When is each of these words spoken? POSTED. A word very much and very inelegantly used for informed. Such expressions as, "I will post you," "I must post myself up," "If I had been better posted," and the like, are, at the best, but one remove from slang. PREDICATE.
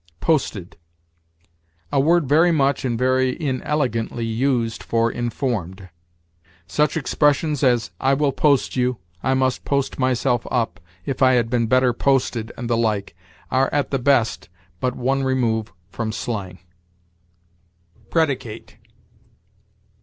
POSTED. 0.19 0.77
A 1.91 1.99
word 1.99 2.27
very 2.27 2.51
much 2.51 2.83
and 2.83 2.97
very 2.97 3.39
inelegantly 3.39 4.25
used 4.25 4.81
for 4.81 5.11
informed. 5.11 5.89
Such 6.65 6.97
expressions 6.97 7.61
as, 7.63 7.91
"I 7.99 8.15
will 8.15 8.31
post 8.31 8.75
you," 8.75 8.97
"I 9.21 9.35
must 9.35 9.63
post 9.63 9.99
myself 9.99 10.47
up," 10.49 10.79
"If 11.05 11.21
I 11.21 11.33
had 11.33 11.51
been 11.51 11.67
better 11.67 11.93
posted," 11.93 12.51
and 12.57 12.67
the 12.67 12.77
like, 12.77 13.15
are, 13.51 13.69
at 13.71 13.91
the 13.91 13.99
best, 13.99 14.49
but 14.79 14.95
one 14.95 15.21
remove 15.23 15.71
from 15.91 16.11
slang. 16.11 16.57
PREDICATE. 18.09 18.77